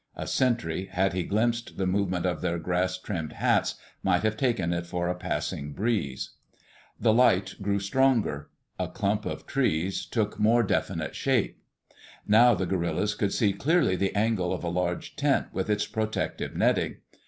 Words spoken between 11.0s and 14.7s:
shape. Now the guerillas could see clearly the angle of a